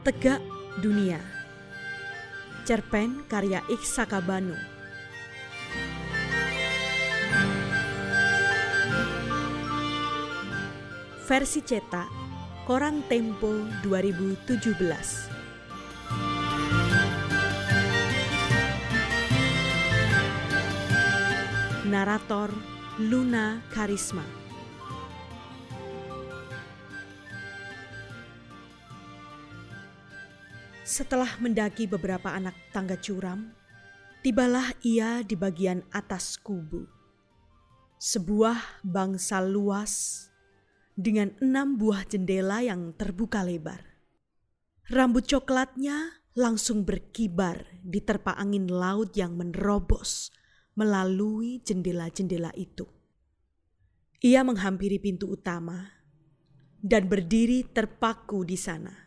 [0.00, 0.40] Tegak
[0.80, 1.20] Dunia.
[2.64, 4.56] Cerpen karya Iksaka Banu.
[11.28, 12.08] Versi cetak
[12.64, 14.72] Koran Tempo 2017
[21.92, 22.48] Narator
[22.96, 24.39] Luna Karisma
[31.00, 33.56] Setelah mendaki beberapa anak tangga curam,
[34.20, 36.84] tibalah ia di bagian atas kubu.
[37.96, 40.28] Sebuah bangsal luas
[40.92, 43.80] dengan enam buah jendela yang terbuka lebar.
[44.92, 50.28] Rambut coklatnya langsung berkibar diterpa angin laut yang menerobos
[50.76, 52.84] melalui jendela-jendela itu.
[54.20, 55.96] Ia menghampiri pintu utama
[56.84, 58.99] dan berdiri terpaku di sana.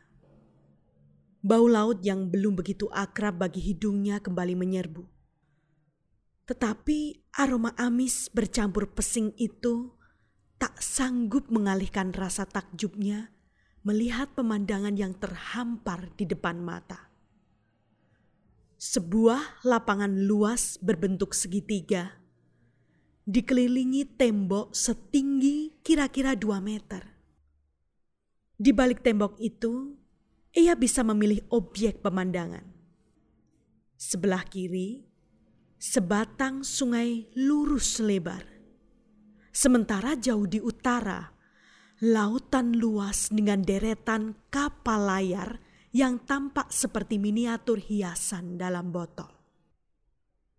[1.44, 5.04] Bau laut yang belum begitu akrab bagi hidungnya kembali menyerbu.
[6.48, 9.92] Tetapi aroma amis bercampur pesing itu
[10.56, 13.36] tak sanggup mengalihkan rasa takjubnya
[13.84, 17.12] melihat pemandangan yang terhampar di depan mata.
[18.80, 22.24] Sebuah lapangan luas berbentuk segitiga,
[23.28, 27.04] dikelilingi tembok setinggi kira-kira dua meter.
[28.56, 30.00] Di balik tembok itu,
[30.54, 32.64] ia bisa memilih objek pemandangan.
[33.98, 35.02] Sebelah kiri,
[35.82, 38.46] sebatang sungai lurus lebar.
[39.50, 41.34] Sementara jauh di utara,
[42.06, 45.62] lautan luas dengan deretan kapal layar
[45.94, 49.30] yang tampak seperti miniatur hiasan dalam botol.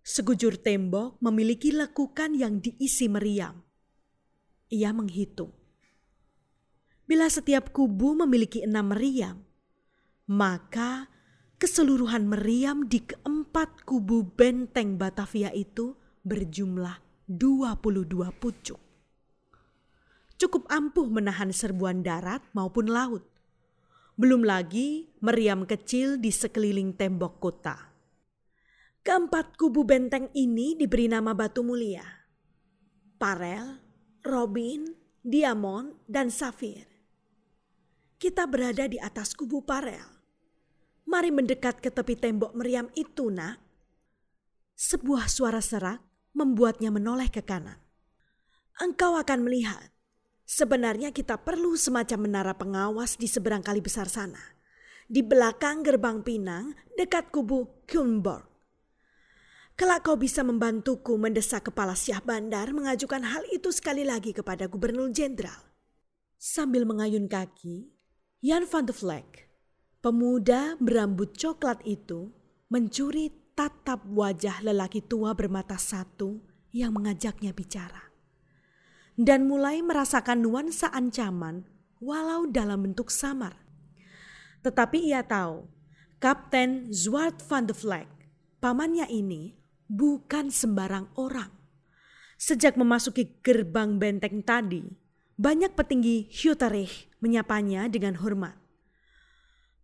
[0.04, 3.62] Segujur tembok memiliki lekukan yang diisi meriam.
[4.68, 5.54] Ia menghitung.
[7.04, 9.43] Bila setiap kubu memiliki enam meriam,
[10.30, 11.08] maka
[11.60, 18.84] keseluruhan meriam di keempat kubu benteng Batavia itu berjumlah 22 pucuk
[20.44, 23.24] cukup ampuh menahan serbuan darat maupun laut.
[24.14, 27.76] Belum lagi meriam kecil di sekeliling tembok kota.
[29.04, 32.04] Keempat kubu benteng ini diberi nama Batu Mulia.
[33.18, 33.82] Parel,
[34.24, 36.86] Robin, Diamond, dan Safir.
[38.16, 40.13] Kita berada di atas kubu Parel.
[41.04, 43.60] Mari mendekat ke tepi tembok meriam itu, nak.
[44.74, 46.02] Sebuah suara serak
[46.34, 47.78] membuatnya menoleh ke kanan.
[48.82, 49.94] Engkau akan melihat
[50.44, 54.40] Sebenarnya kita perlu semacam menara pengawas di seberang kali besar sana.
[55.08, 58.44] Di belakang gerbang Pinang dekat kubu Kunborg.
[59.74, 65.10] Kelak kau bisa membantuku mendesak kepala Syah Bandar mengajukan hal itu sekali lagi kepada Gubernur
[65.10, 65.58] Jenderal.
[66.38, 67.90] Sambil mengayun kaki,
[68.44, 69.43] Jan van de Vleck,
[70.04, 72.28] pemuda berambut coklat itu,
[72.68, 76.44] mencuri tatap wajah lelaki tua bermata satu
[76.76, 78.12] yang mengajaknya bicara
[79.14, 81.62] dan mulai merasakan nuansa ancaman
[82.02, 83.54] walau dalam bentuk samar.
[84.66, 85.64] Tetapi ia tahu,
[86.18, 88.10] Kapten Zwart van de Vleck,
[88.58, 89.54] pamannya ini
[89.86, 91.52] bukan sembarang orang.
[92.34, 94.82] Sejak memasuki gerbang benteng tadi,
[95.38, 98.63] banyak petinggi Hutterich menyapanya dengan hormat.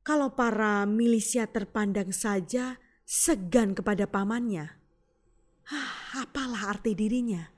[0.00, 4.72] Kalau para milisia terpandang saja segan kepada pamannya,
[5.68, 7.52] ah, apalah arti dirinya?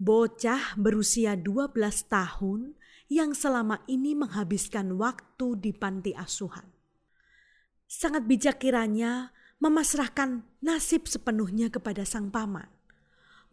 [0.00, 1.76] Bocah berusia 12
[2.08, 2.74] tahun
[3.12, 6.64] yang selama ini menghabiskan waktu di panti asuhan.
[7.84, 9.30] Sangat bijak kiranya
[9.60, 12.66] memasrahkan nasib sepenuhnya kepada sang paman.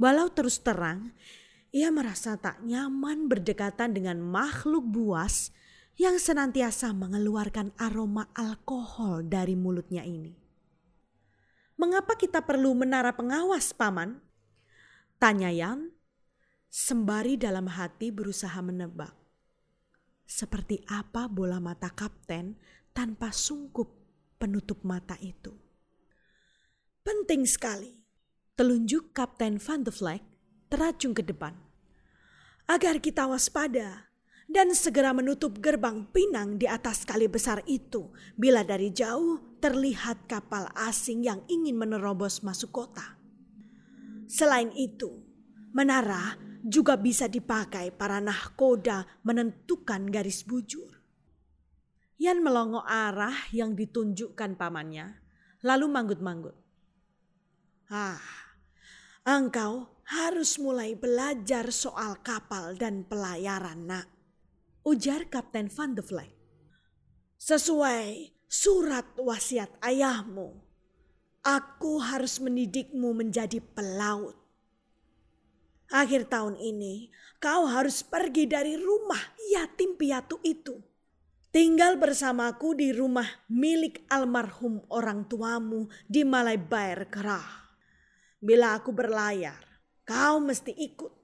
[0.01, 1.13] Walau terus terang,
[1.69, 5.53] ia merasa tak nyaman berdekatan dengan makhluk buas
[5.99, 10.35] yang senantiasa mengeluarkan aroma alkohol dari mulutnya ini.
[11.75, 14.21] Mengapa kita perlu menara pengawas, Paman?
[15.17, 16.01] Tanya Yan
[16.71, 19.11] Sembari dalam hati berusaha menebak.
[20.23, 22.55] Seperti apa bola mata kapten
[22.95, 23.91] tanpa sungkup
[24.39, 25.51] penutup mata itu.
[27.03, 27.91] Penting sekali.
[28.55, 30.23] Telunjuk Kapten Van de Vleck
[30.71, 31.59] teracung ke depan.
[32.71, 34.10] Agar kita waspada
[34.51, 40.67] dan segera menutup gerbang pinang di atas kali besar itu bila dari jauh terlihat kapal
[40.75, 43.15] asing yang ingin menerobos masuk kota.
[44.27, 45.23] Selain itu,
[45.71, 46.35] menara
[46.67, 50.99] juga bisa dipakai para nahkoda menentukan garis bujur.
[52.19, 55.15] Yan melongo arah yang ditunjukkan pamannya,
[55.63, 56.53] lalu manggut-manggut.
[57.87, 58.21] Ah,
[59.25, 64.20] engkau harus mulai belajar soal kapal dan pelayaran, nak.
[64.81, 66.33] Ujar Kapten Van de Vleck.
[67.37, 70.57] Sesuai surat wasiat ayahmu,
[71.45, 74.33] aku harus mendidikmu menjadi pelaut.
[75.93, 79.21] Akhir tahun ini, kau harus pergi dari rumah
[79.53, 80.81] yatim piatu itu.
[81.53, 87.69] Tinggal bersamaku di rumah milik almarhum orang tuamu di Malai Bayer Kerah.
[88.41, 89.61] Bila aku berlayar,
[90.09, 91.20] kau mesti ikut.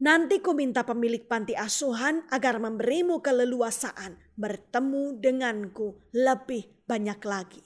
[0.00, 7.60] Nanti ku minta pemilik panti asuhan agar memberimu keleluasaan bertemu denganku lebih banyak lagi.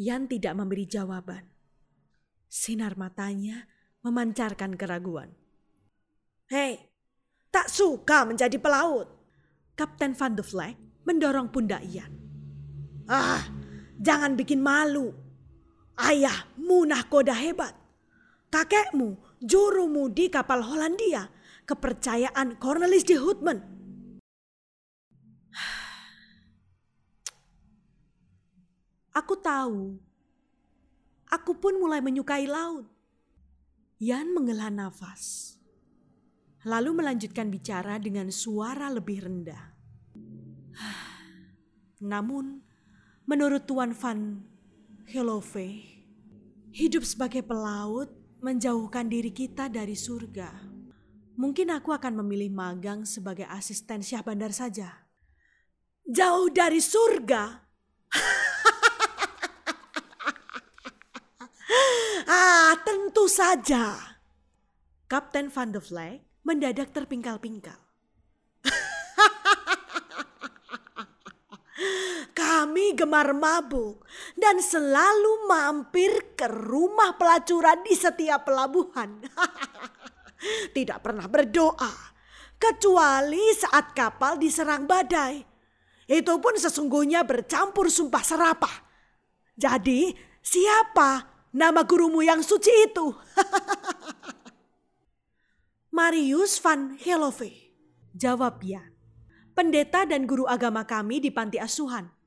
[0.00, 1.44] Yan tidak memberi jawaban.
[2.48, 3.68] Sinar matanya
[4.00, 5.36] memancarkan keraguan.
[6.48, 6.80] Hei,
[7.52, 9.12] tak suka menjadi pelaut.
[9.76, 12.12] Kapten Van de Vleck mendorong pundak Yan.
[13.04, 13.44] Ah,
[14.00, 15.12] jangan bikin malu.
[16.00, 17.76] Ayahmu nahkoda hebat.
[18.48, 21.26] Kakekmu juru di kapal Hollandia,
[21.66, 23.58] kepercayaan Cornelis de Houtman.
[29.18, 29.98] Aku tahu.
[31.32, 32.86] Aku pun mulai menyukai laut.
[33.98, 35.58] Yan menghela nafas.
[36.62, 39.74] Lalu melanjutkan bicara dengan suara lebih rendah.
[42.12, 42.62] Namun,
[43.26, 44.46] menurut Tuan Van
[45.10, 45.82] Helove,
[46.70, 50.50] hidup sebagai pelaut menjauhkan diri kita dari surga.
[51.38, 55.08] Mungkin aku akan memilih magang sebagai asisten Syah Bandar saja.
[56.04, 57.62] Jauh dari surga?
[62.28, 63.96] ah, tentu saja.
[65.10, 67.81] Kapten Van de Vleck mendadak terpingkal-pingkal.
[72.72, 74.00] Kami gemar mabuk
[74.32, 79.20] dan selalu mampir ke rumah pelacuran di setiap pelabuhan.
[80.80, 81.92] Tidak pernah berdoa,
[82.56, 85.44] kecuali saat kapal diserang badai.
[86.08, 88.76] Itu pun sesungguhnya bercampur sumpah serapah.
[89.52, 93.12] Jadi, siapa nama gurumu yang suci itu?
[96.00, 97.52] Marius van Helove.
[98.16, 98.80] Jawab ya.
[99.52, 102.21] Pendeta dan guru agama kami di panti asuhan.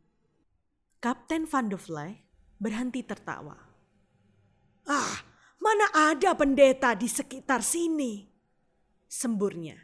[0.99, 2.23] Kapten Van de Vleck
[2.57, 3.55] berhenti tertawa.
[4.85, 5.15] Ah,
[5.61, 8.25] mana ada pendeta di sekitar sini?
[9.05, 9.77] Semburnya.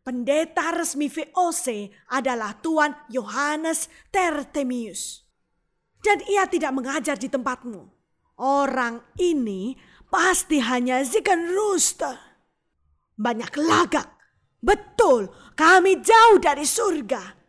[0.00, 5.22] Pendeta resmi VOC adalah Tuan Johannes Tertemius.
[6.00, 7.84] Dan ia tidak mengajar di tempatmu.
[8.40, 9.76] Orang ini
[10.08, 12.16] pasti hanya Zikan Rooster.
[13.20, 14.08] Banyak lagak.
[14.60, 17.39] Betul, kami jauh dari surga.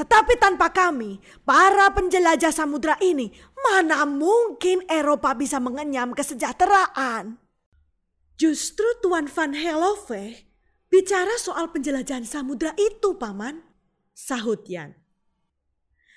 [0.00, 7.36] Tetapi tanpa kami, para penjelajah samudra ini, mana mungkin Eropa bisa mengenyam kesejahteraan?
[8.40, 10.48] Justru Tuan Van Helove
[10.88, 13.60] bicara soal penjelajahan samudra itu, Paman.
[14.16, 14.96] Sahut Yan.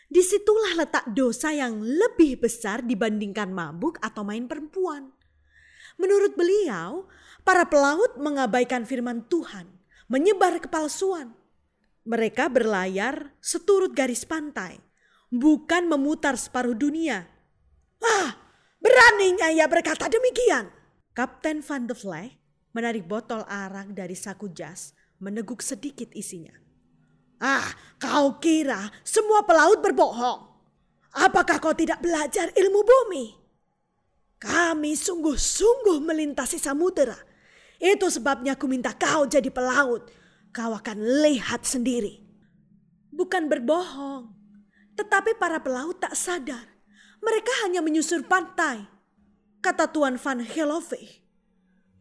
[0.07, 5.11] Di situlah letak dosa yang lebih besar dibandingkan mabuk atau main perempuan.
[5.99, 7.11] Menurut beliau,
[7.43, 9.67] para pelaut mengabaikan firman Tuhan,
[10.07, 11.35] menyebar kepalsuan,
[12.03, 14.79] mereka berlayar seturut garis pantai,
[15.31, 17.23] bukan memutar separuh dunia.
[18.03, 18.35] Ah,
[18.83, 20.67] beraninya ia berkata demikian.
[21.13, 22.43] Kapten Van de Vleck
[22.73, 26.51] menarik botol arak dari saku jas, meneguk sedikit isinya.
[27.39, 27.69] Ah,
[28.01, 30.51] kau kira semua pelaut berbohong?
[31.13, 33.25] Apakah kau tidak belajar ilmu bumi?
[34.41, 37.15] Kami sungguh-sungguh melintasi samudera.
[37.77, 40.09] Itu sebabnya aku minta kau jadi pelaut
[40.53, 42.21] kau akan lihat sendiri.
[43.09, 44.29] Bukan berbohong,
[44.93, 46.69] tetapi para pelaut tak sadar.
[47.19, 48.85] Mereka hanya menyusur pantai.
[49.63, 51.23] Kata Tuan Van Helove,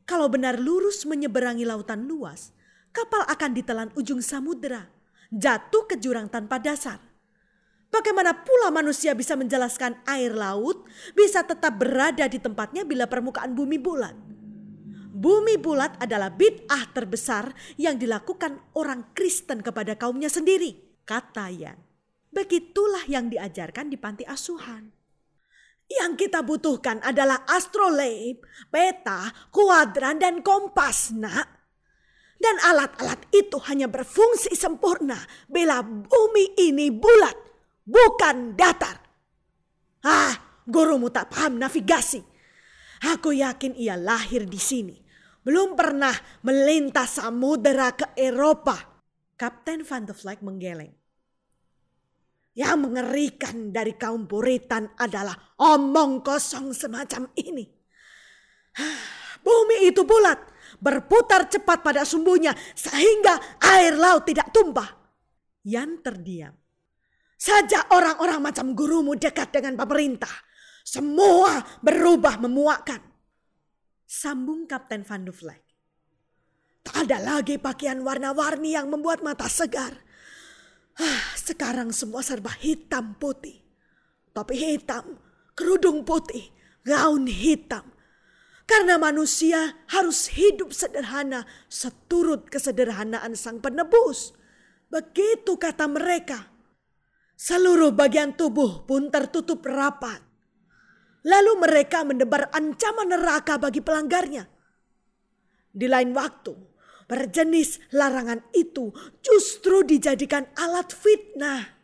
[0.02, 2.50] kalau benar lurus menyeberangi lautan luas,
[2.90, 4.90] kapal akan ditelan ujung samudera,
[5.30, 6.98] jatuh ke jurang tanpa dasar.
[7.92, 13.76] Bagaimana pula manusia bisa menjelaskan air laut bisa tetap berada di tempatnya bila permukaan bumi
[13.76, 14.31] bulat?
[15.22, 21.78] Bumi bulat adalah bid'ah terbesar yang dilakukan orang Kristen kepada kaumnya sendiri, kata Yan.
[22.34, 24.90] Begitulah yang diajarkan di panti asuhan.
[25.86, 31.46] Yang kita butuhkan adalah astrolabe, peta, kuadran, dan kompas, nak.
[32.40, 37.36] Dan alat-alat itu hanya berfungsi sempurna bila bumi ini bulat,
[37.86, 38.98] bukan datar.
[40.02, 42.24] Ah, gurumu tak paham navigasi.
[43.12, 45.01] Aku yakin ia lahir di sini
[45.42, 46.14] belum pernah
[46.46, 48.78] melintas samudera ke Eropa.
[49.34, 50.94] Kapten Van de Vleck menggeleng.
[52.52, 57.64] Yang mengerikan dari kaum Puritan adalah omong kosong semacam ini.
[59.44, 60.38] Bumi itu bulat,
[60.78, 64.86] berputar cepat pada sumbunya sehingga air laut tidak tumpah.
[65.66, 66.54] Yan terdiam.
[67.34, 70.30] Saja orang-orang macam gurumu dekat dengan pemerintah.
[70.86, 73.11] Semua berubah memuakkan.
[74.12, 75.64] Sambung Kapten Van de Vleck.
[76.84, 79.96] Tak ada lagi pakaian warna-warni yang membuat mata segar.
[81.00, 83.64] Ah, sekarang semua serba hitam putih.
[84.36, 85.16] Topi hitam,
[85.56, 86.44] kerudung putih,
[86.84, 87.88] gaun hitam.
[88.68, 94.36] Karena manusia harus hidup sederhana seturut kesederhanaan sang penebus.
[94.92, 96.52] Begitu kata mereka.
[97.32, 100.31] Seluruh bagian tubuh pun tertutup rapat.
[101.22, 104.44] Lalu mereka mendebar ancaman neraka bagi pelanggarnya.
[105.72, 106.52] Di lain waktu,
[107.06, 108.90] berjenis larangan itu
[109.22, 111.78] justru dijadikan alat fitnah.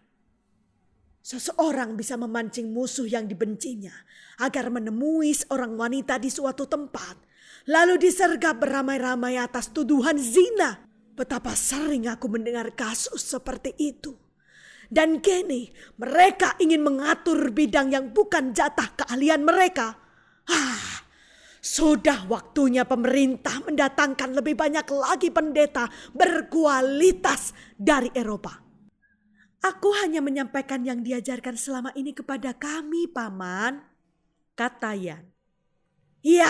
[1.23, 3.93] Seseorang bisa memancing musuh yang dibencinya
[4.41, 7.21] agar menemui seorang wanita di suatu tempat,
[7.69, 10.89] lalu disergap beramai-ramai atas tuduhan zina.
[11.15, 14.28] Betapa sering aku mendengar kasus seperti itu.
[14.89, 15.69] Dan kini
[16.01, 20.01] mereka ingin mengatur bidang yang bukan jatah keahlian mereka.
[20.49, 21.05] Ah,
[21.61, 28.65] sudah waktunya pemerintah mendatangkan lebih banyak lagi pendeta berkualitas dari Eropa.
[29.59, 33.83] Aku hanya menyampaikan yang diajarkan selama ini kepada kami, Paman.
[34.55, 35.25] Kata Yan.
[36.23, 36.49] Ya,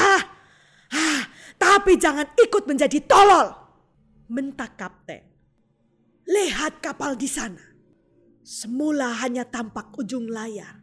[0.92, 1.22] ah,
[1.56, 3.52] tapi jangan ikut menjadi tolol.
[4.28, 5.24] Mentak kapten.
[6.28, 7.77] Lihat kapal di sana.
[8.48, 10.80] Semula hanya tampak ujung layar.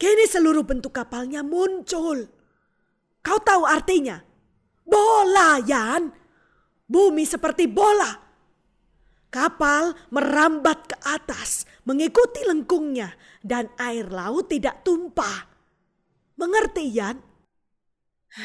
[0.00, 2.24] Kini seluruh bentuk kapalnya muncul.
[3.20, 4.16] Kau tahu artinya?
[4.80, 6.08] Bola, Yan.
[6.88, 8.16] Bumi seperti bola.
[9.28, 13.12] Kapal merambat ke atas, mengikuti lengkungnya,
[13.44, 15.52] dan air laut tidak tumpah.
[16.40, 17.20] Mengerti, Yan?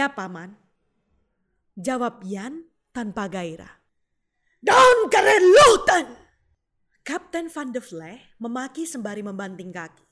[0.00, 0.56] ya, Paman.
[1.76, 2.64] Jawab Yan
[2.96, 3.84] tanpa gairah.
[4.64, 6.25] Don kereluten!
[7.06, 10.02] Kapten Van de Vleh memaki sembari membanting kaki.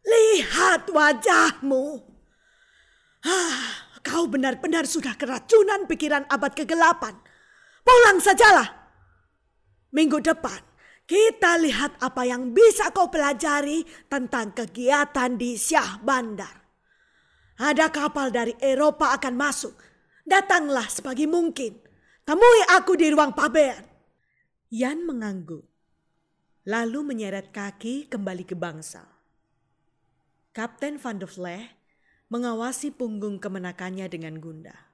[0.00, 2.00] Lihat wajahmu.
[3.20, 7.12] Ah, kau benar-benar sudah keracunan pikiran abad kegelapan.
[7.84, 8.64] Pulang sajalah.
[9.92, 10.56] Minggu depan
[11.04, 16.64] kita lihat apa yang bisa kau pelajari tentang kegiatan di Syah Bandar.
[17.60, 19.76] Ada kapal dari Eropa akan masuk.
[20.24, 21.76] Datanglah sepagi mungkin.
[22.24, 23.84] Temui aku di ruang pabean.
[24.72, 25.75] Yan mengangguk
[26.66, 29.06] lalu menyeret kaki kembali ke bangsal.
[30.50, 31.62] Kapten Van de Vleh
[32.26, 34.90] mengawasi punggung kemenakannya dengan gundah.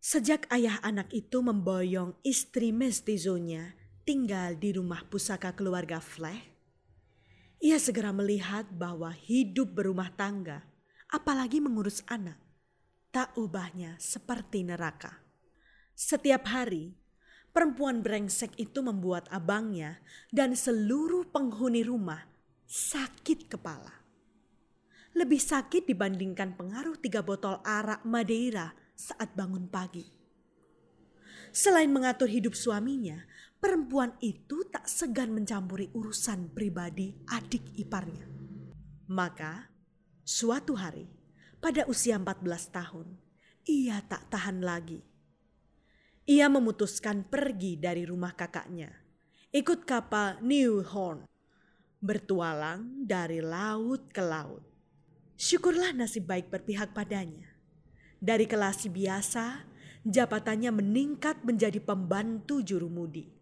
[0.00, 3.76] Sejak ayah anak itu memboyong istri mestizonya
[4.08, 6.40] tinggal di rumah pusaka keluarga Vleh,
[7.58, 10.62] ia segera melihat bahwa hidup berumah tangga,
[11.10, 12.38] apalagi mengurus anak,
[13.10, 15.20] tak ubahnya seperti neraka.
[15.98, 16.94] Setiap hari,
[17.58, 19.98] Perempuan brengsek itu membuat abangnya
[20.30, 22.22] dan seluruh penghuni rumah
[22.70, 23.98] sakit kepala.
[25.18, 30.06] Lebih sakit dibandingkan pengaruh tiga botol arak Madeira saat bangun pagi.
[31.50, 33.26] Selain mengatur hidup suaminya,
[33.58, 38.22] perempuan itu tak segan mencampuri urusan pribadi adik iparnya.
[39.10, 39.66] Maka,
[40.22, 41.10] suatu hari,
[41.58, 42.38] pada usia 14
[42.70, 43.18] tahun,
[43.66, 45.07] ia tak tahan lagi
[46.28, 48.92] ia memutuskan pergi dari rumah kakaknya,
[49.48, 51.24] ikut kapal New Horn,
[52.04, 54.60] bertualang dari laut ke laut.
[55.40, 57.48] Syukurlah nasib baik berpihak padanya.
[58.20, 59.64] Dari kelas biasa,
[60.04, 63.32] jabatannya meningkat menjadi pembantu juru mudi.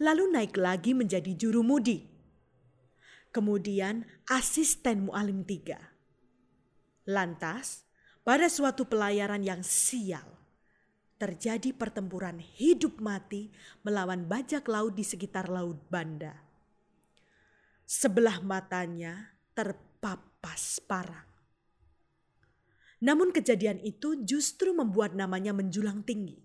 [0.00, 2.08] Lalu naik lagi menjadi juru mudi.
[3.28, 5.92] Kemudian asisten mualim tiga.
[7.04, 7.84] Lantas,
[8.24, 10.41] pada suatu pelayaran yang sial,
[11.22, 13.54] terjadi pertempuran hidup mati
[13.86, 16.34] melawan bajak laut di sekitar Laut Banda.
[17.86, 21.30] Sebelah matanya terpapas parang.
[22.98, 26.42] Namun kejadian itu justru membuat namanya menjulang tinggi,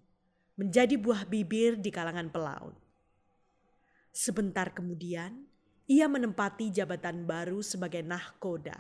[0.62, 2.78] menjadi buah bibir di kalangan pelaut.
[4.14, 5.50] Sebentar kemudian,
[5.90, 8.78] ia menempati jabatan baru sebagai nahkoda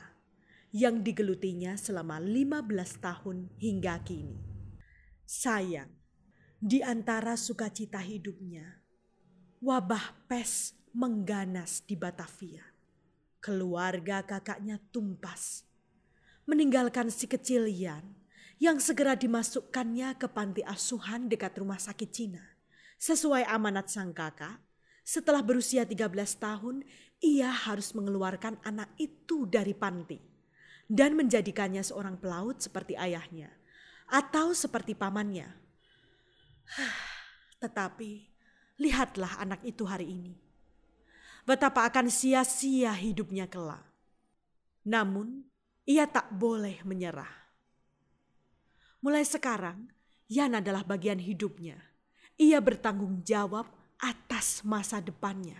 [0.69, 2.69] yang digelutinya selama 15
[3.01, 4.56] tahun hingga kini.
[5.27, 5.91] Sayang,
[6.55, 8.79] di antara sukacita hidupnya,
[9.59, 12.63] wabah pes mengganas di Batavia.
[13.43, 15.67] Keluarga kakaknya tumpas,
[16.47, 18.07] meninggalkan si kecil Yan
[18.63, 22.55] yang segera dimasukkannya ke panti asuhan dekat rumah sakit Cina.
[22.95, 24.63] Sesuai amanat sang kakak,
[25.03, 26.07] setelah berusia 13
[26.39, 26.87] tahun,
[27.19, 30.23] ia harus mengeluarkan anak itu dari panti
[30.87, 33.51] dan menjadikannya seorang pelaut seperti ayahnya
[34.07, 35.47] atau seperti pamannya.
[37.61, 38.11] Tetapi
[38.79, 40.33] lihatlah anak itu hari ini.
[41.47, 43.79] betapa akan sia-sia hidupnya kelak.
[44.83, 45.47] Namun,
[45.87, 47.31] ia tak boleh menyerah.
[48.99, 49.87] Mulai sekarang,
[50.27, 51.79] Yan adalah bagian hidupnya.
[52.35, 53.63] Ia bertanggung jawab
[53.95, 55.55] atas masa depannya.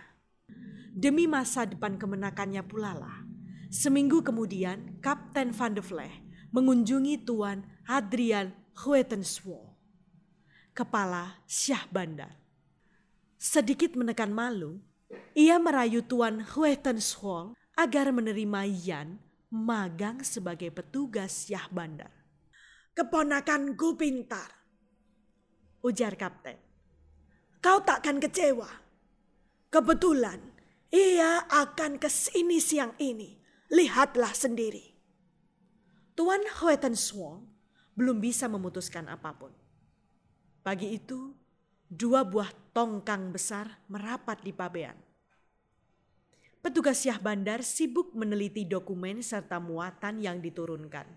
[0.92, 3.24] Demi masa depan kemenakannya pula lah.
[3.72, 6.12] Seminggu kemudian, Kapten Van de Vleck
[6.52, 8.52] mengunjungi Tuan Adrian
[8.84, 9.64] Huetenswol,
[10.76, 12.36] kepala Syah Bandar.
[13.40, 14.76] Sedikit menekan malu,
[15.32, 19.16] ia merayu Tuan Huetenswol agar menerima Yan
[19.48, 22.12] magang sebagai petugas Syah Bandar.
[22.92, 24.52] Keponakanku pintar,
[25.80, 26.60] ujar kapten.
[27.64, 28.68] Kau takkan kecewa.
[29.72, 30.44] Kebetulan
[30.92, 33.40] ia akan ke sini siang ini.
[33.72, 34.92] Lihatlah sendiri.
[36.12, 37.57] Tuan Hoetenswong
[37.98, 39.50] belum bisa memutuskan apa pun.
[40.62, 41.34] Pagi itu,
[41.90, 44.94] dua buah tongkang besar merapat di pabean.
[46.62, 51.10] Petugas Syah Bandar sibuk meneliti dokumen serta muatan yang diturunkan.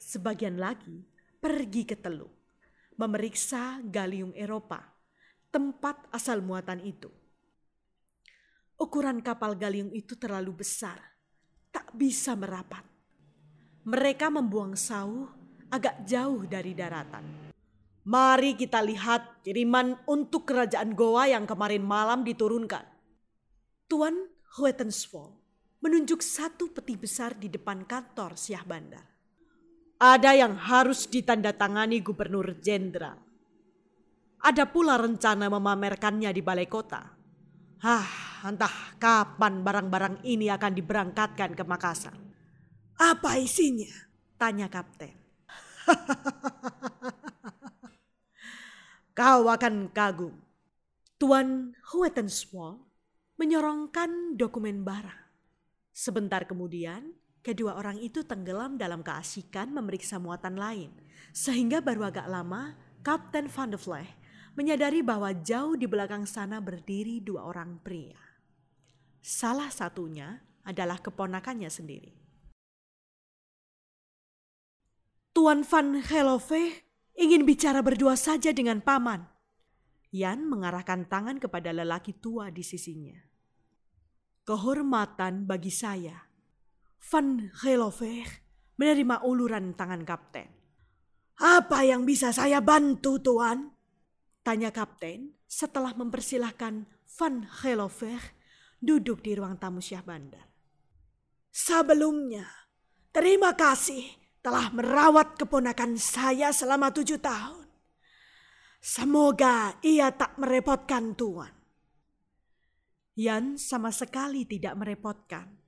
[0.00, 1.04] Sebagian lagi
[1.36, 2.32] pergi ke Teluk,
[2.96, 4.80] memeriksa Galiung Eropa,
[5.52, 7.12] tempat asal muatan itu.
[8.80, 10.96] Ukuran kapal Galiung itu terlalu besar,
[11.68, 12.86] tak bisa merapat.
[13.88, 15.37] Mereka membuang sauh
[15.68, 17.52] agak jauh dari daratan.
[18.08, 22.84] Mari kita lihat kiriman untuk kerajaan Goa yang kemarin malam diturunkan.
[23.84, 24.16] Tuan
[24.56, 25.36] Huetenswol
[25.84, 29.04] menunjuk satu peti besar di depan kantor Syah Bandar.
[30.00, 33.20] Ada yang harus ditandatangani gubernur jenderal.
[34.40, 37.02] Ada pula rencana memamerkannya di balai kota.
[37.82, 38.08] Hah,
[38.46, 42.14] entah kapan barang-barang ini akan diberangkatkan ke Makassar.
[42.98, 43.90] Apa isinya?
[44.38, 45.27] Tanya kapten.
[49.18, 50.34] Kau akan kagum.
[51.18, 52.78] Tuan Huetenswol
[53.38, 55.34] menyorongkan dokumen bara.
[55.90, 57.10] Sebentar kemudian,
[57.42, 60.94] kedua orang itu tenggelam dalam keasikan memeriksa muatan lain.
[61.34, 64.18] Sehingga baru agak lama, Kapten Van de Vleck
[64.58, 68.18] menyadari bahwa jauh di belakang sana berdiri dua orang pria.
[69.22, 72.10] Salah satunya adalah keponakannya sendiri.
[75.38, 76.82] Tuan Van Helove
[77.14, 79.22] ingin bicara berdua saja dengan paman.
[80.10, 83.14] Yan mengarahkan tangan kepada lelaki tua di sisinya
[84.42, 86.26] kehormatan bagi saya.
[86.98, 88.26] Van Gelover
[88.82, 90.50] menerima uluran tangan kapten.
[91.38, 93.70] Apa yang bisa saya bantu, Tuan?
[94.42, 96.82] Tanya kapten setelah mempersilahkan
[97.14, 98.18] Van Gelover
[98.82, 100.50] duduk di ruang tamu Syah Bandar.
[101.54, 102.42] Sebelumnya,
[103.14, 107.66] terima kasih telah merawat keponakan saya selama tujuh tahun.
[108.78, 111.50] Semoga ia tak merepotkan Tuan.
[113.18, 115.58] Yan sama sekali tidak merepotkan.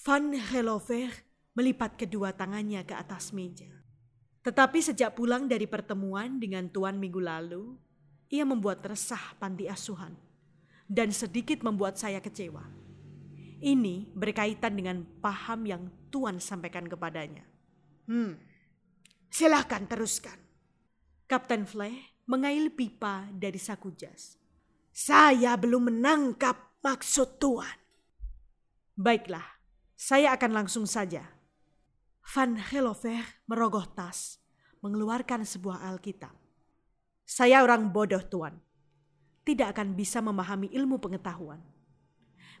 [0.00, 1.12] Van Gelover
[1.52, 3.68] melipat kedua tangannya ke atas meja.
[4.40, 7.76] Tetapi sejak pulang dari pertemuan dengan Tuan minggu lalu,
[8.32, 10.16] ia membuat resah panti asuhan
[10.88, 12.87] dan sedikit membuat saya kecewa.
[13.58, 15.82] Ini berkaitan dengan paham yang
[16.14, 17.42] Tuan sampaikan kepadanya.
[18.06, 18.38] Hmm,
[19.28, 20.38] silahkan teruskan.
[21.26, 24.38] Kapten Fleh mengail pipa dari saku jas.
[24.94, 27.78] Saya belum menangkap maksud Tuhan.
[28.98, 29.46] Baiklah,
[29.98, 31.26] saya akan langsung saja.
[32.28, 34.38] Van Gelover merogoh tas,
[34.82, 36.34] mengeluarkan sebuah Alkitab.
[37.26, 38.58] Saya orang bodoh Tuan,
[39.42, 41.60] tidak akan bisa memahami ilmu pengetahuan.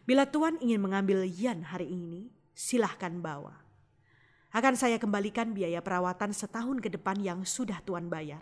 [0.08, 3.60] Bila Tuan ingin mengambil Yan hari ini, silahkan bawa.
[4.56, 8.40] Akan saya kembalikan biaya perawatan setahun ke depan yang sudah Tuan bayar.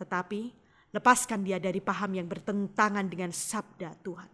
[0.00, 4.30] Tetapi Lepaskan dia dari paham yang bertentangan dengan sabda Tuhan.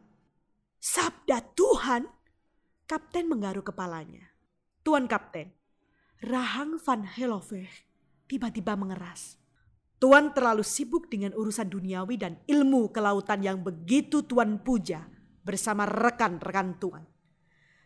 [0.79, 2.07] Sabda Tuhan?
[2.87, 4.31] Kapten menggaruk kepalanya.
[4.87, 5.51] Tuan Kapten,
[6.23, 7.67] rahang Van Helove
[8.31, 9.40] tiba-tiba mengeras.
[9.99, 15.09] Tuan terlalu sibuk dengan urusan duniawi dan ilmu kelautan yang begitu Tuan puja
[15.44, 17.04] bersama rekan-rekan Tuan.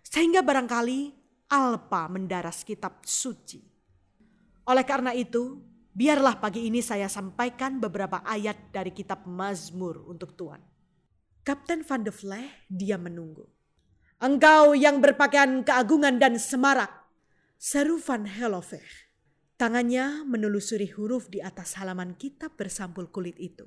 [0.01, 1.13] Sehingga barangkali
[1.51, 3.61] Alpa mendaras kitab suci.
[4.69, 5.69] Oleh karena itu,
[5.99, 10.63] Biarlah pagi ini saya sampaikan beberapa ayat dari kitab Mazmur untuk Tuan.
[11.43, 13.43] Kapten Van de Vleck diam menunggu.
[14.23, 16.87] Engkau yang berpakaian keagungan dan semarak,
[17.59, 19.11] seru Van Hellover.
[19.59, 23.67] Tangannya menelusuri huruf di atas halaman kitab bersampul kulit itu.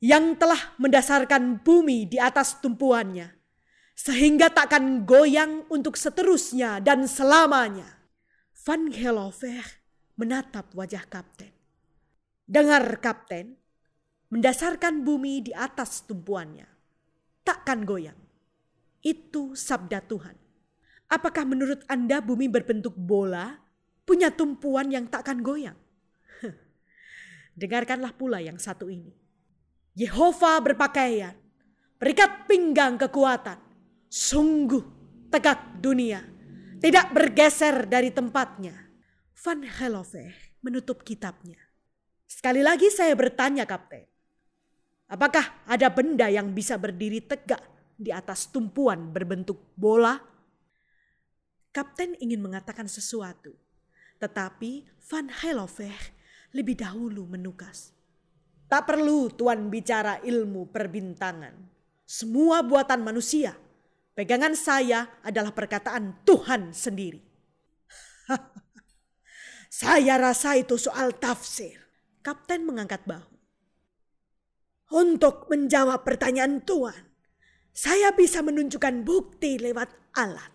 [0.00, 3.36] Yang telah mendasarkan bumi di atas tumpuannya.
[3.92, 8.00] Sehingga takkan goyang untuk seterusnya dan selamanya.
[8.64, 9.64] Van Hellover
[10.16, 11.52] menatap wajah kapten.
[12.48, 13.60] Dengar kapten,
[14.32, 16.68] mendasarkan bumi di atas tumpuannya.
[17.40, 18.16] takkan goyang.
[19.00, 20.36] Itu sabda Tuhan.
[21.10, 23.58] Apakah menurut Anda bumi berbentuk bola
[24.06, 25.74] punya tumpuan yang takkan goyang?
[27.60, 29.19] Dengarkanlah pula yang satu ini.
[29.98, 31.34] Yehova berpakaian,
[31.98, 33.58] berikat pinggang kekuatan,
[34.06, 34.82] sungguh
[35.30, 36.22] tegak dunia,
[36.78, 38.90] tidak bergeser dari tempatnya.
[39.40, 41.56] Van Helove menutup kitabnya.
[42.28, 44.04] Sekali lagi saya bertanya kapten,
[45.08, 47.64] apakah ada benda yang bisa berdiri tegak
[47.96, 50.20] di atas tumpuan berbentuk bola?
[51.72, 53.56] Kapten ingin mengatakan sesuatu,
[54.20, 56.14] tetapi Van Helloveg
[56.52, 57.99] lebih dahulu menukas.
[58.70, 61.58] Tak perlu Tuan bicara ilmu perbintangan.
[62.06, 63.58] Semua buatan manusia.
[64.14, 67.18] Pegangan saya adalah perkataan Tuhan sendiri.
[69.82, 71.82] saya rasa itu soal tafsir.
[72.22, 73.34] Kapten mengangkat bahu.
[74.94, 77.10] Untuk menjawab pertanyaan Tuan,
[77.74, 80.50] saya bisa menunjukkan bukti lewat alat.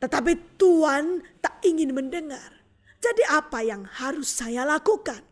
[0.00, 2.64] Tetapi Tuhan tak ingin mendengar.
[2.96, 5.31] Jadi apa yang harus saya lakukan?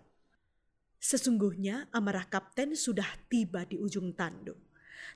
[1.00, 4.60] Sesungguhnya amarah kapten sudah tiba di ujung tanduk.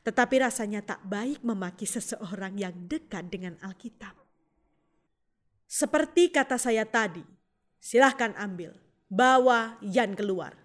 [0.01, 4.17] Tetapi rasanya tak baik memaki seseorang yang dekat dengan Alkitab.
[5.69, 7.25] Seperti kata saya tadi,
[7.81, 8.73] silahkan ambil,
[9.13, 10.57] bawa Jan keluar.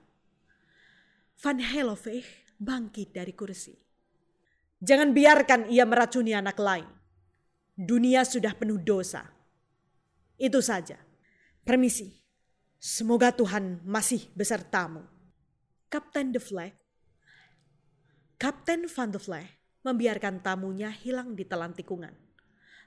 [1.39, 2.23] Van Helloveg
[2.59, 3.75] bangkit dari kursi.
[4.79, 6.87] Jangan biarkan ia meracuni anak lain.
[7.75, 9.23] Dunia sudah penuh dosa.
[10.35, 10.99] Itu saja.
[11.63, 12.18] Permisi.
[12.79, 15.03] Semoga Tuhan masih besertamu.
[15.91, 16.71] Kapten de Vlek.
[18.39, 19.51] Kapten Van de Vlek
[19.83, 22.15] membiarkan tamunya hilang di telan tikungan.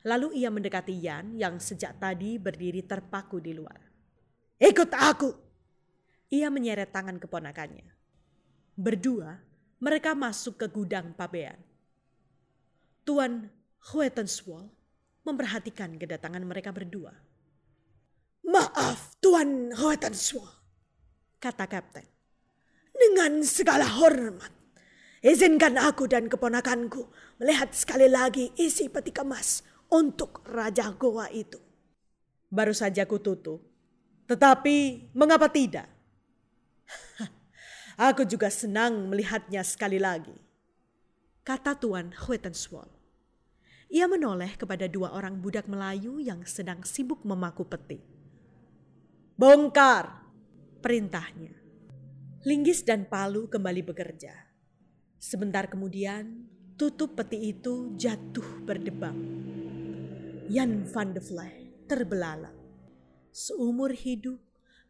[0.08, 3.76] Lalu ia mendekati Jan yang sejak tadi berdiri terpaku di luar.
[4.56, 5.28] Ikut aku.
[6.32, 7.92] Ia menyeret tangan keponakannya.
[8.72, 9.36] Berdua,
[9.76, 11.60] mereka masuk ke gudang pabean.
[13.04, 13.52] Tuan
[13.92, 14.72] Huetenswall
[15.20, 17.12] memperhatikan kedatangan mereka berdua.
[18.42, 20.42] Maaf, Tuan Hoetanswa,
[21.38, 22.02] kata kapten.
[22.90, 24.50] Dengan segala hormat,
[25.22, 27.06] izinkan aku dan keponakanku
[27.38, 29.62] melihat sekali lagi isi peti kemas
[29.94, 31.62] untuk Raja Goa itu.
[32.50, 33.62] Baru saja kututup,
[34.26, 35.86] tetapi mengapa tidak?
[38.10, 40.34] Aku juga senang melihatnya sekali lagi,
[41.46, 42.90] kata Tuan Huetenswall.
[43.86, 48.11] Ia menoleh kepada dua orang budak Melayu yang sedang sibuk memaku peti.
[49.42, 50.22] Bongkar,
[50.78, 51.50] perintahnya.
[52.46, 54.30] Linggis dan Palu kembali bekerja.
[55.18, 56.46] Sebentar kemudian,
[56.78, 59.18] tutup peti itu jatuh berdebam.
[60.46, 62.54] Jan van de Vlei terbelalak.
[63.34, 64.38] Seumur hidup,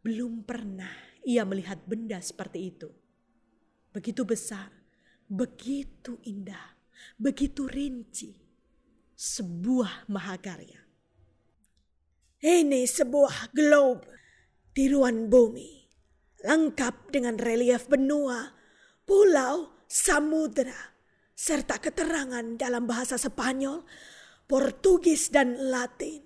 [0.05, 2.93] belum pernah ia melihat benda seperti itu.
[3.89, 4.69] Begitu besar,
[5.33, 6.77] begitu indah,
[7.17, 8.37] begitu rinci
[9.17, 10.85] sebuah mahakarya.
[12.45, 14.13] Ini sebuah globe,
[14.73, 15.89] tiruan bumi,
[16.45, 18.53] lengkap dengan relief benua,
[19.05, 20.97] pulau, samudera,
[21.33, 23.85] serta keterangan dalam bahasa Spanyol,
[24.49, 26.25] Portugis, dan Latin.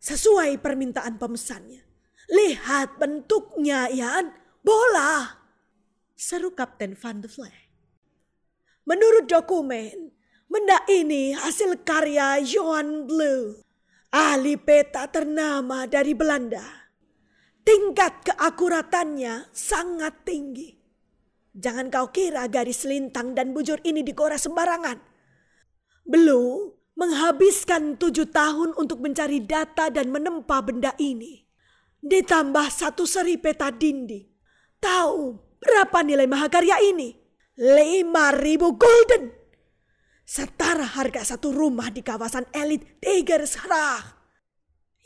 [0.00, 1.84] Sesuai permintaan pemesannya.
[2.30, 4.32] Lihat bentuknya, Ian.
[4.60, 5.40] Bola.
[6.16, 7.68] Seru Kapten Van de Vleck.
[8.84, 10.12] Menurut dokumen,
[10.50, 13.54] Benda ini hasil karya Johan Blue,
[14.10, 16.79] ahli peta ternama dari Belanda.
[17.70, 20.74] Tingkat keakuratannya sangat tinggi.
[21.54, 24.98] Jangan kau kira garis lintang dan bujur ini digoreng sembarangan.
[26.02, 31.46] Blue menghabiskan tujuh tahun untuk mencari data dan menempa benda ini.
[32.02, 34.26] Ditambah satu seri peta dinding.
[34.82, 37.14] Tahu berapa nilai mahakarya ini?
[37.54, 39.30] Lima ribu golden
[40.26, 44.18] setara harga satu rumah di kawasan elit Tegersgracht.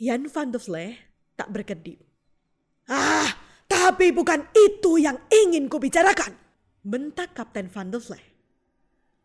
[0.01, 0.97] Jan van de Vlee
[1.37, 2.04] tak berkedip.
[2.89, 3.29] Ah,
[3.65, 6.33] tapi bukan itu yang ingin kubicarakan.
[6.85, 8.33] Bentak Kapten van de Vlee.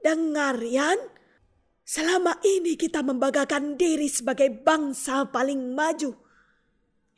[0.01, 0.97] Dengar Jan,
[1.85, 6.17] selama ini kita membanggakan diri sebagai bangsa paling maju.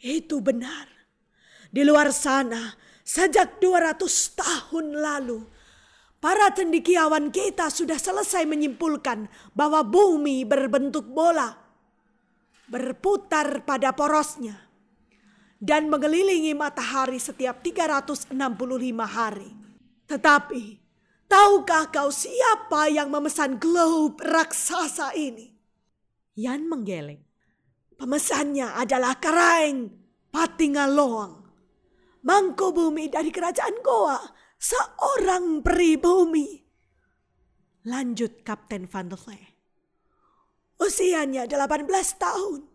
[0.02, 0.90] Itu benar.
[1.70, 2.74] Di luar sana,
[3.06, 4.02] sejak 200
[4.34, 5.46] tahun lalu,
[6.22, 9.26] Para cendikiawan kita sudah selesai menyimpulkan
[9.58, 11.50] bahwa bumi berbentuk bola.
[12.70, 14.61] Berputar pada porosnya.
[15.62, 18.34] Dan mengelilingi matahari setiap 365
[19.06, 19.46] hari.
[20.10, 20.64] Tetapi,
[21.30, 25.54] tahukah kau siapa yang memesan globe raksasa ini?
[26.34, 27.22] Yan menggeleng.
[27.94, 29.86] Pemesannya adalah Karaeng
[30.34, 31.46] Patingaloang.
[32.26, 34.18] Mangku bumi dari kerajaan Goa
[34.58, 36.58] seorang pribumi.
[37.86, 39.54] Lanjut Kapten Van der Vleck.
[40.82, 41.86] Usianya 18
[42.18, 42.71] tahun.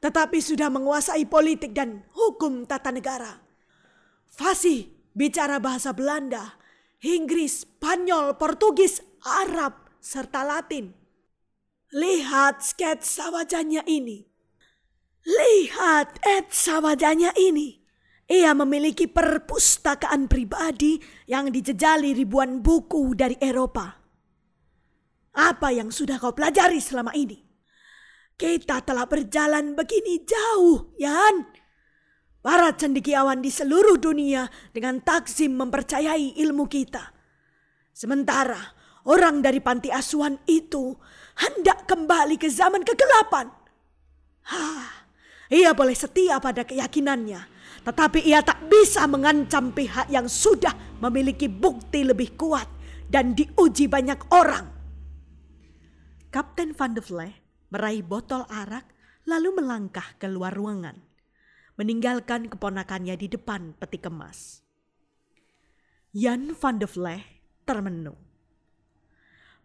[0.00, 3.36] Tetapi sudah menguasai politik dan hukum tata negara.
[4.32, 6.56] Fasih bicara bahasa Belanda,
[7.04, 10.96] Inggris, Spanyol, Portugis, Arab, serta Latin.
[11.92, 14.24] Lihat sketsa wajahnya ini.
[15.20, 17.76] Lihat etsa wajahnya ini.
[18.30, 24.00] Ia memiliki perpustakaan pribadi yang dijejali ribuan buku dari Eropa.
[25.34, 27.49] Apa yang sudah kau pelajari selama ini?
[28.40, 31.44] Kita telah berjalan begini jauh, Yan.
[32.40, 37.12] Para cendekiawan di seluruh dunia dengan takzim mempercayai ilmu kita.
[37.92, 38.56] Sementara
[39.04, 40.96] orang dari panti asuhan itu
[41.36, 43.52] hendak kembali ke zaman kegelapan.
[44.48, 44.88] Hah,
[45.52, 52.04] ia boleh setia pada keyakinannya tetapi ia tak bisa mengancam pihak yang sudah memiliki bukti
[52.04, 52.68] lebih kuat
[53.08, 54.68] dan diuji banyak orang.
[56.30, 57.39] Kapten Van de Vleck
[57.70, 58.86] meraih botol arak
[59.24, 60.98] lalu melangkah keluar ruangan,
[61.78, 64.66] meninggalkan keponakannya di depan peti kemas.
[66.10, 67.22] Jan van de Vleck
[67.62, 68.18] termenung.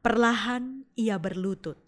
[0.06, 1.82] Perlahan ia berlutut.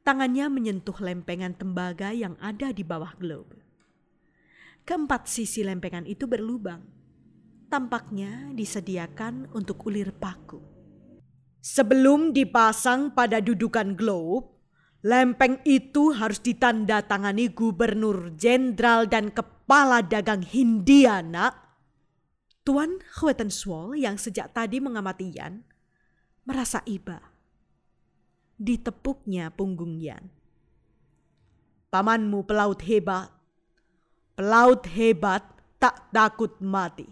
[0.00, 3.60] Tangannya menyentuh lempengan tembaga yang ada di bawah globe.
[4.88, 6.80] Keempat sisi lempengan itu berlubang.
[7.68, 10.64] Tampaknya disediakan untuk ulir paku.
[11.60, 14.59] Sebelum dipasang pada dudukan globe,
[15.00, 21.56] lempeng itu harus ditandatangani gubernur jenderal dan kepala dagang Hindia, nak.
[22.60, 25.64] Tuan Huetenswol yang sejak tadi mengamati Yan
[26.44, 27.18] merasa iba.
[28.60, 30.28] Ditepuknya punggung Yan.
[31.88, 33.32] Pamanmu pelaut hebat,
[34.40, 35.44] Pelaut hebat
[35.76, 37.04] tak takut mati.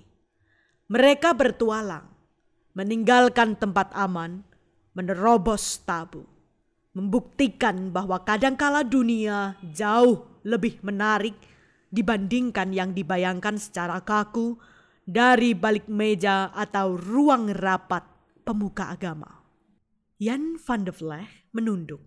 [0.88, 2.08] Mereka bertualang,
[2.72, 4.48] meninggalkan tempat aman,
[4.96, 6.24] menerobos tabu,
[6.96, 11.36] membuktikan bahwa kadangkala dunia jauh lebih menarik
[11.88, 14.60] dibandingkan yang dibayangkan secara kaku
[15.08, 18.04] dari balik meja atau ruang rapat
[18.44, 19.40] pemuka agama.
[20.20, 22.02] Jan van de Vleck menunduk.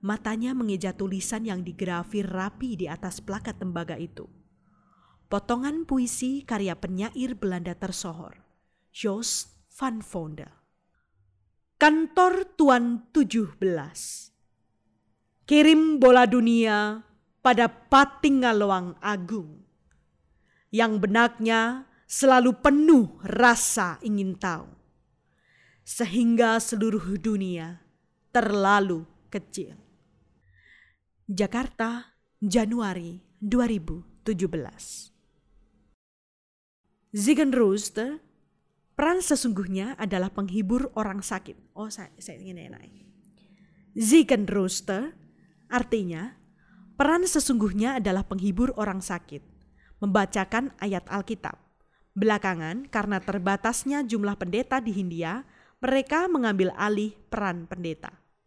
[0.00, 4.28] Matanya mengeja tulisan yang digrafir rapi di atas plakat tembaga itu.
[5.28, 8.40] Potongan puisi karya penyair Belanda tersohor,
[8.90, 10.59] Joost van Vonde.
[11.80, 13.56] Kantor Tuan 17
[15.48, 17.00] Kirim bola dunia
[17.40, 19.64] pada Patingaloang Agung
[20.68, 24.68] yang benaknya selalu penuh rasa ingin tahu
[25.80, 27.80] sehingga seluruh dunia
[28.28, 29.80] terlalu kecil.
[31.32, 32.12] Jakarta,
[32.44, 34.36] Januari 2017.
[37.56, 38.20] Rooster,
[39.00, 41.72] peran sesungguhnya adalah penghibur orang sakit.
[41.72, 42.84] Oh, saya, saya ingin enak.
[44.52, 45.16] Rooster,
[45.72, 46.36] artinya
[47.00, 49.40] peran sesungguhnya adalah penghibur orang sakit,
[50.04, 51.56] membacakan ayat Alkitab.
[52.12, 55.48] Belakangan, karena terbatasnya jumlah pendeta di Hindia,
[55.80, 58.19] mereka mengambil alih peran pendeta.